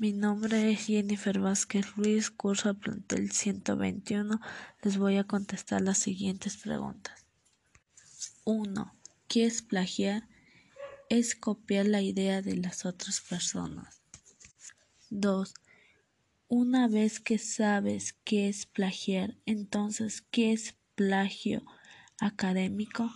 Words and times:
Mi 0.00 0.14
nombre 0.14 0.72
es 0.72 0.86
Jennifer 0.86 1.38
Vázquez 1.40 1.94
Ruiz, 1.94 2.30
curso 2.30 2.72
plantel 2.72 3.30
121. 3.30 4.40
Les 4.80 4.96
voy 4.96 5.18
a 5.18 5.24
contestar 5.24 5.82
las 5.82 5.98
siguientes 5.98 6.56
preguntas. 6.56 7.26
1. 8.44 8.94
¿Qué 9.28 9.44
es 9.44 9.60
plagiar? 9.60 10.26
Es 11.10 11.34
copiar 11.34 11.84
la 11.84 12.00
idea 12.00 12.40
de 12.40 12.56
las 12.56 12.86
otras 12.86 13.20
personas. 13.20 14.00
2. 15.10 15.52
Una 16.48 16.88
vez 16.88 17.20
que 17.20 17.36
sabes 17.36 18.14
qué 18.24 18.48
es 18.48 18.64
plagiar, 18.64 19.36
entonces, 19.44 20.22
¿qué 20.30 20.54
es 20.54 20.76
plagio 20.94 21.62
académico? 22.18 23.12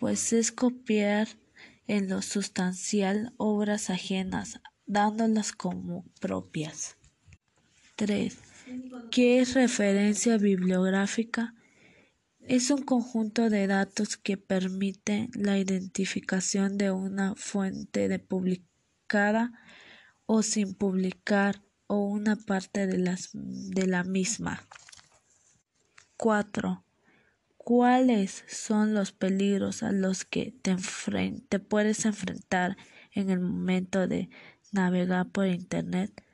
Pues 0.00 0.32
es 0.32 0.50
copiar 0.50 1.28
en 1.86 2.08
lo 2.08 2.22
sustancial 2.22 3.34
obras 3.36 3.88
ajenas 3.88 4.58
dándolas 4.86 5.52
como 5.52 6.04
propias. 6.20 6.96
3. 7.96 8.38
¿Qué 9.10 9.40
es 9.40 9.54
referencia 9.54 10.38
bibliográfica? 10.38 11.54
Es 12.40 12.70
un 12.70 12.82
conjunto 12.82 13.50
de 13.50 13.66
datos 13.66 14.16
que 14.16 14.36
permite 14.36 15.28
la 15.34 15.58
identificación 15.58 16.76
de 16.76 16.90
una 16.90 17.34
fuente 17.36 18.08
de 18.08 18.18
publicada 18.18 19.52
o 20.26 20.42
sin 20.42 20.74
publicar 20.74 21.62
o 21.86 22.06
una 22.06 22.36
parte 22.36 22.86
de, 22.86 22.98
las, 22.98 23.30
de 23.32 23.86
la 23.86 24.02
misma. 24.02 24.66
4. 26.16 26.84
¿Cuáles 27.56 28.44
son 28.48 28.94
los 28.94 29.12
peligros 29.12 29.82
a 29.82 29.92
los 29.92 30.24
que 30.24 30.52
te, 30.62 30.76
te 31.48 31.58
puedes 31.60 32.04
enfrentar 32.06 32.76
en 33.12 33.30
el 33.30 33.40
momento 33.40 34.08
de 34.08 34.30
navegar 34.72 35.28
por 35.28 35.46
Internet, 35.46 36.24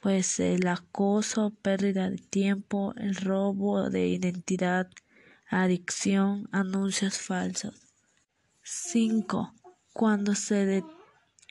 pues 0.00 0.40
el 0.40 0.66
acoso, 0.66 1.50
pérdida 1.62 2.10
de 2.10 2.18
tiempo, 2.18 2.94
el 2.96 3.14
robo 3.14 3.90
de 3.90 4.08
identidad, 4.08 4.90
adicción, 5.48 6.48
anuncios 6.50 7.18
falsos. 7.18 7.74
5. 8.62 9.54
Cuando 9.92 10.34
se, 10.34 10.84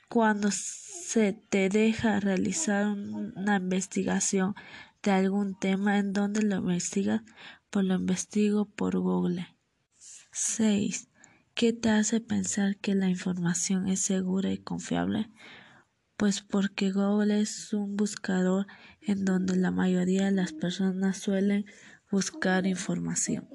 cuando 0.08 0.50
se 0.50 1.32
te 1.32 1.68
deja 1.68 2.20
realizar 2.20 2.88
una 2.88 3.56
investigación 3.56 4.54
de 5.02 5.10
algún 5.12 5.58
tema 5.58 5.98
en 5.98 6.12
donde 6.12 6.42
lo 6.42 6.56
investigas, 6.56 7.22
pues 7.70 7.86
lo 7.86 7.94
investigo 7.94 8.66
por 8.66 8.98
Google. 8.98 9.46
6. 10.32 11.08
¿Qué 11.54 11.72
te 11.72 11.90
hace 11.90 12.20
pensar 12.20 12.76
que 12.76 12.94
la 12.94 13.08
información 13.08 13.88
es 13.88 14.00
segura 14.00 14.52
y 14.52 14.58
confiable? 14.58 15.30
Pues 16.16 16.42
porque 16.42 16.92
Google 16.92 17.40
es 17.40 17.72
un 17.72 17.96
buscador 17.96 18.66
en 19.00 19.24
donde 19.24 19.56
la 19.56 19.70
mayoría 19.70 20.26
de 20.26 20.32
las 20.32 20.52
personas 20.52 21.16
suelen 21.16 21.64
buscar 22.10 22.66
información. 22.66 23.48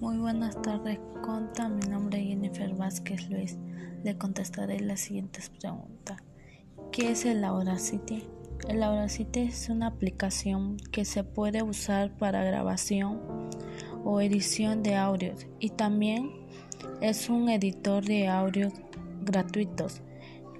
Muy 0.00 0.18
buenas 0.18 0.60
tardes, 0.60 0.98
Conta. 1.22 1.68
Mi 1.68 1.86
nombre 1.86 2.20
es 2.20 2.26
Jennifer 2.26 2.74
Vázquez 2.74 3.30
Luis. 3.30 3.56
Le 4.02 4.18
contestaré 4.18 4.80
las 4.80 5.00
siguientes 5.00 5.48
preguntas. 5.48 6.18
¿Qué 6.90 7.12
es 7.12 7.24
el 7.24 7.44
Audacity? 7.44 8.24
El 8.68 8.82
Audacity 8.82 9.40
es 9.40 9.68
una 9.68 9.86
aplicación 9.86 10.76
que 10.90 11.04
se 11.04 11.24
puede 11.24 11.62
usar 11.62 12.16
para 12.16 12.44
grabación 12.44 13.20
o 14.04 14.20
edición 14.20 14.82
de 14.82 14.96
audios 14.96 15.46
y 15.58 15.70
también 15.70 16.41
es 17.00 17.28
un 17.28 17.48
editor 17.48 18.04
de 18.04 18.28
audio 18.28 18.70
gratuitos 19.22 20.02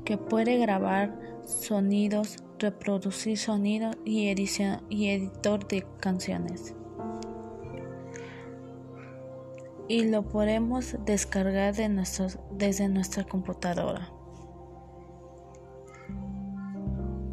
que 0.04 0.18
puede 0.18 0.58
grabar 0.58 1.16
sonidos, 1.44 2.36
reproducir 2.58 3.38
sonidos 3.38 3.96
y, 4.04 4.28
y 4.88 5.08
editor 5.08 5.66
de 5.68 5.86
canciones. 6.00 6.74
Y 9.88 10.04
lo 10.04 10.22
podemos 10.28 10.96
descargar 11.04 11.74
de 11.74 11.88
desde 12.52 12.88
nuestra 12.88 13.24
computadora. 13.24 14.10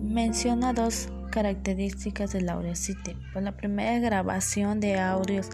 Menciona 0.02 0.74
dos 0.74 1.10
características 1.30 2.34
del 2.34 2.50
Audacity. 2.50 3.16
Pues 3.32 3.46
la 3.46 3.56
primera 3.56 3.96
es 3.96 4.02
grabación 4.02 4.80
de 4.80 5.00
audios 5.00 5.50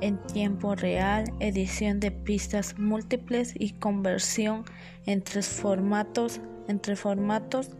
en 0.00 0.22
tiempo 0.26 0.74
real, 0.74 1.24
edición 1.40 2.00
de 2.00 2.10
pistas 2.10 2.78
múltiples 2.78 3.52
y 3.54 3.72
conversión 3.72 4.64
entre 5.06 5.42
formatos, 5.42 6.40
entre 6.68 6.96
formatos 6.96 7.70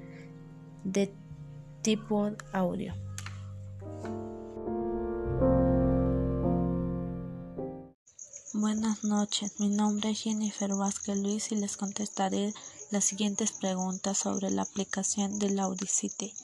de 0.85 1.13
tipo 1.83 2.31
audio. 2.53 2.95
Buenas 8.53 9.05
noches, 9.05 9.59
mi 9.59 9.69
nombre 9.69 10.11
es 10.11 10.21
Jennifer 10.21 10.75
Vázquez 10.75 11.17
Luis 11.17 11.53
y 11.53 11.57
les 11.57 11.77
contestaré 11.77 12.53
las 12.91 13.05
siguientes 13.05 13.53
preguntas 13.53 14.19
sobre 14.19 14.51
la 14.51 14.63
aplicación 14.63 15.39
del 15.39 15.59
Audacity. 15.59 16.35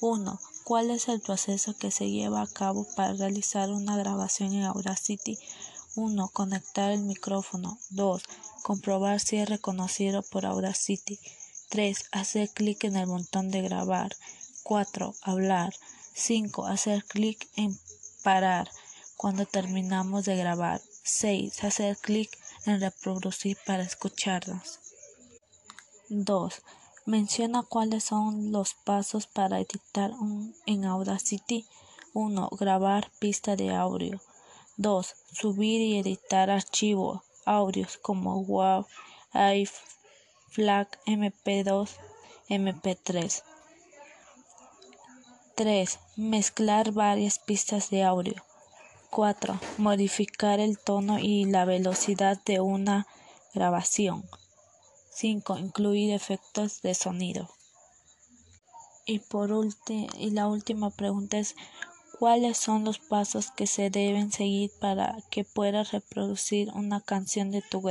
1. 0.00 0.40
¿Cuál 0.68 0.90
es 0.90 1.08
el 1.08 1.22
proceso 1.22 1.74
que 1.74 1.90
se 1.90 2.10
lleva 2.10 2.42
a 2.42 2.46
cabo 2.46 2.86
para 2.94 3.14
realizar 3.14 3.70
una 3.70 3.96
grabación 3.96 4.52
en 4.52 4.64
Audacity? 4.64 5.38
1. 5.94 6.28
Conectar 6.28 6.90
el 6.90 7.00
micrófono. 7.04 7.78
2. 7.88 8.22
Comprobar 8.64 9.18
si 9.18 9.38
es 9.38 9.48
reconocido 9.48 10.22
por 10.22 10.44
Audacity. 10.44 11.18
3. 11.70 12.04
Hacer 12.12 12.50
clic 12.50 12.84
en 12.84 12.96
el 12.96 13.06
botón 13.06 13.50
de 13.50 13.62
grabar. 13.62 14.14
4. 14.62 15.14
Hablar. 15.22 15.72
5. 16.12 16.66
Hacer 16.66 17.02
clic 17.04 17.48
en 17.56 17.74
parar 18.22 18.70
cuando 19.16 19.46
terminamos 19.46 20.26
de 20.26 20.36
grabar. 20.36 20.82
6. 21.02 21.64
Hacer 21.64 21.96
clic 21.96 22.38
en 22.66 22.78
reproducir 22.78 23.56
para 23.64 23.84
escucharnos. 23.84 24.80
2. 26.10 26.62
Menciona 27.08 27.62
cuáles 27.62 28.04
son 28.04 28.52
los 28.52 28.74
pasos 28.74 29.26
para 29.26 29.60
editar 29.60 30.10
un, 30.10 30.54
en 30.66 30.84
Audacity. 30.84 31.64
1. 32.12 32.50
Grabar 32.60 33.10
pista 33.18 33.56
de 33.56 33.74
audio. 33.74 34.20
2. 34.76 35.14
Subir 35.32 35.80
y 35.80 35.98
editar 35.98 36.50
archivos 36.50 37.22
audios 37.46 37.96
como 37.96 38.40
WAV, 38.40 38.84
AIF, 39.32 39.72
FLAC, 40.50 41.02
MP2, 41.06 41.88
MP3. 42.50 43.42
3. 45.54 45.98
Mezclar 46.16 46.92
varias 46.92 47.38
pistas 47.38 47.88
de 47.88 48.02
audio. 48.02 48.34
4. 49.08 49.58
Modificar 49.78 50.60
el 50.60 50.78
tono 50.78 51.18
y 51.18 51.46
la 51.46 51.64
velocidad 51.64 52.38
de 52.44 52.60
una 52.60 53.06
grabación. 53.54 54.28
5. 55.18 55.58
Incluir 55.58 56.12
efectos 56.14 56.80
de 56.80 56.94
sonido. 56.94 57.50
Y 59.04 59.18
por 59.18 59.50
y 60.16 60.30
la 60.30 60.46
última 60.46 60.90
pregunta 60.90 61.38
es 61.38 61.56
¿cuáles 62.20 62.56
son 62.56 62.84
los 62.84 63.00
pasos 63.00 63.50
que 63.50 63.66
se 63.66 63.90
deben 63.90 64.30
seguir 64.30 64.70
para 64.80 65.16
que 65.28 65.42
puedas 65.42 65.90
reproducir 65.90 66.70
una 66.72 67.00
canción 67.00 67.50
de 67.50 67.62
tu, 67.62 67.82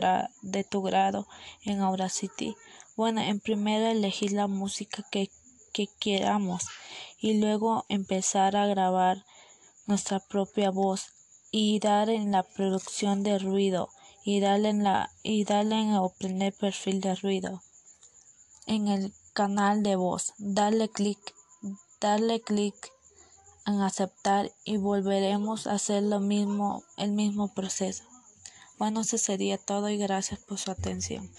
de 0.41 0.63
tu 0.63 0.81
grado 0.81 1.27
en 1.63 1.81
Audacity? 1.81 2.55
Bueno, 2.95 3.19
en 3.19 3.41
primero 3.41 3.87
elegir 3.87 4.31
la 4.31 4.47
música 4.47 5.03
que, 5.11 5.29
que 5.73 5.87
queramos 5.99 6.63
y 7.19 7.41
luego 7.41 7.85
empezar 7.89 8.55
a 8.55 8.67
grabar 8.67 9.25
nuestra 9.85 10.21
propia 10.21 10.69
voz 10.69 11.07
y 11.51 11.79
dar 11.79 12.09
en 12.09 12.31
la 12.31 12.43
producción 12.43 13.21
de 13.23 13.37
ruido 13.37 13.89
y 14.27 14.41
darle 14.41 14.67
en 14.67 14.83
la 14.83 15.09
y 15.23 15.45
darle 15.45 15.79
en 15.79 16.53
perfil 16.53 16.99
de 16.99 17.15
ruido 17.15 17.61
en 18.65 18.89
el 18.89 19.13
canal 19.31 19.83
de 19.83 19.95
voz. 19.95 20.33
Darle 20.37 20.89
clic, 20.89 21.17
darle 22.01 22.41
clic 22.41 22.75
en 23.65 23.79
aceptar 23.79 24.51
y 24.65 24.75
volveremos 24.75 25.65
a 25.65 25.75
hacer 25.75 26.03
lo 26.03 26.19
mismo, 26.19 26.83
el 26.97 27.13
mismo 27.13 27.53
proceso. 27.53 28.03
Bueno, 28.77 28.99
eso 28.99 29.17
sería 29.17 29.57
todo 29.57 29.87
y 29.87 29.97
gracias 29.97 30.41
por 30.41 30.57
su 30.57 30.71
atención. 30.71 31.31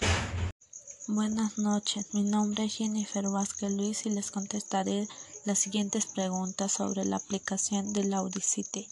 Buenas 1.08 1.58
noches, 1.58 2.14
mi 2.14 2.23
nombre 2.23 2.64
es 2.64 2.76
Jennifer 2.76 3.29
Vázquez 3.29 3.70
Luis 3.70 4.06
y 4.06 4.11
les 4.11 4.31
contestaré 4.31 5.06
las 5.44 5.58
siguientes 5.58 6.06
preguntas 6.06 6.73
sobre 6.73 7.05
la 7.05 7.17
aplicación 7.17 7.93
del 7.93 8.14
Audacity. 8.14 8.88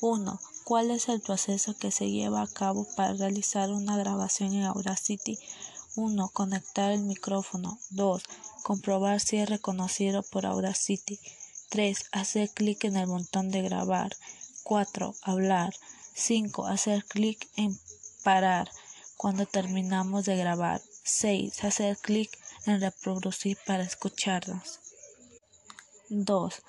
1. 0.00 0.40
¿Cuál 0.64 0.92
es 0.92 1.08
el 1.08 1.20
proceso 1.20 1.76
que 1.76 1.90
se 1.90 2.10
lleva 2.10 2.40
a 2.40 2.46
cabo 2.46 2.86
para 2.94 3.14
realizar 3.14 3.70
una 3.70 3.96
grabación 3.96 4.54
en 4.54 4.64
Audacity? 4.64 5.38
1. 5.96 6.28
Conectar 6.28 6.92
el 6.92 7.02
micrófono. 7.02 7.78
2. 7.90 8.22
Comprobar 8.62 9.20
si 9.20 9.38
es 9.38 9.48
reconocido 9.48 10.22
por 10.22 10.46
Audacity. 10.46 11.18
3. 11.68 12.06
Hacer 12.12 12.50
clic 12.50 12.84
en 12.84 12.96
el 12.96 13.06
botón 13.06 13.50
de 13.50 13.62
grabar. 13.62 14.16
4. 14.62 15.16
Hablar. 15.22 15.74
5. 16.14 16.66
Hacer 16.66 17.04
clic 17.06 17.48
en 17.56 17.76
parar 18.22 18.70
cuando 19.16 19.46
terminamos 19.46 20.26
de 20.26 20.36
grabar. 20.36 20.80
6. 21.02 21.64
Hacer 21.64 21.98
clic 21.98 22.38
en 22.66 22.80
reproducir 22.80 23.58
para 23.66 23.82
escucharnos. 23.82 24.78
2. 26.08 26.62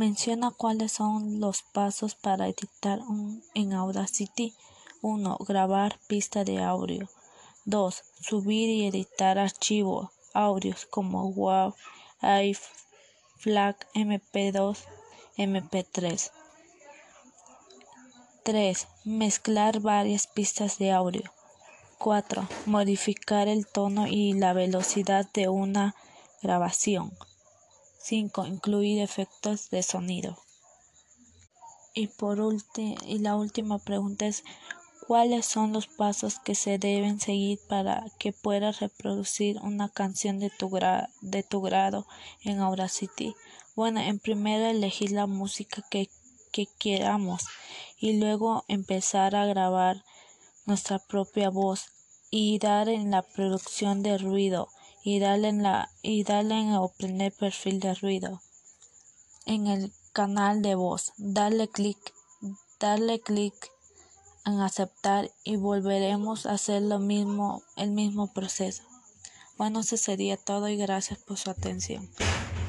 Menciona 0.00 0.50
cuáles 0.50 0.92
son 0.92 1.40
los 1.40 1.60
pasos 1.60 2.14
para 2.14 2.48
editar 2.48 3.00
un, 3.00 3.44
en 3.52 3.74
Audacity. 3.74 4.54
1. 5.02 5.36
Grabar 5.46 5.98
pista 6.06 6.42
de 6.42 6.62
audio. 6.62 7.06
2. 7.66 8.02
Subir 8.18 8.70
y 8.70 8.86
editar 8.86 9.38
archivos, 9.38 10.08
audios 10.32 10.86
como 10.86 11.28
WAV, 11.28 11.74
AIF, 12.22 12.60
FLAC, 13.40 13.86
MP2, 13.92 14.78
MP3. 15.36 16.30
3. 18.42 18.88
Mezclar 19.04 19.80
varias 19.80 20.26
pistas 20.26 20.78
de 20.78 20.92
audio. 20.92 21.30
4. 21.98 22.48
Modificar 22.64 23.48
el 23.48 23.66
tono 23.66 24.06
y 24.06 24.32
la 24.32 24.54
velocidad 24.54 25.28
de 25.34 25.50
una 25.50 25.94
grabación. 26.40 27.12
5. 28.02 28.46
Incluir 28.46 29.00
efectos 29.02 29.70
de 29.70 29.82
sonido. 29.82 30.38
Y 31.94 32.06
por 32.06 32.38
y 33.06 33.18
la 33.18 33.36
última 33.36 33.78
pregunta 33.78 34.26
es 34.26 34.44
¿cuáles 35.06 35.44
son 35.44 35.72
los 35.72 35.88
pasos 35.88 36.38
que 36.38 36.54
se 36.54 36.78
deben 36.78 37.20
seguir 37.20 37.58
para 37.68 38.06
que 38.18 38.32
puedas 38.32 38.80
reproducir 38.80 39.58
una 39.60 39.88
canción 39.88 40.38
de 40.38 40.50
tu, 40.50 40.70
de 41.20 41.42
tu 41.42 41.60
grado 41.60 42.06
en 42.42 42.60
Audacity? 42.60 43.34
Bueno, 43.74 44.00
en 44.00 44.18
primero 44.18 44.66
elegir 44.66 45.10
la 45.10 45.26
música 45.26 45.82
que, 45.90 46.08
que 46.52 46.66
queramos 46.78 47.42
y 47.98 48.20
luego 48.20 48.64
empezar 48.68 49.34
a 49.34 49.46
grabar 49.46 50.04
nuestra 50.64 51.00
propia 51.00 51.50
voz 51.50 51.86
y 52.30 52.58
dar 52.60 52.88
en 52.88 53.10
la 53.10 53.22
producción 53.22 54.02
de 54.02 54.16
ruido 54.16 54.68
y 55.02 55.18
darle 55.18 55.48
en 55.48 55.62
la 55.62 55.90
y 56.02 56.24
en 56.28 56.72
obtener 56.74 57.32
perfil 57.32 57.80
de 57.80 57.94
ruido. 57.94 58.40
En 59.46 59.66
el 59.66 59.92
canal 60.12 60.62
de 60.62 60.74
voz 60.74 61.12
darle 61.16 61.68
clic 61.68 61.98
darle 62.78 63.20
clic 63.20 63.54
en 64.46 64.60
aceptar 64.60 65.30
y 65.44 65.56
volveremos 65.56 66.46
a 66.46 66.52
hacer 66.52 66.82
lo 66.82 66.98
mismo 66.98 67.62
el 67.76 67.90
mismo 67.90 68.32
proceso. 68.32 68.82
Bueno 69.58 69.80
eso 69.80 69.96
sería 69.96 70.36
todo 70.36 70.68
y 70.68 70.76
gracias 70.76 71.18
por 71.18 71.36
su 71.36 71.50
atención 71.50 72.08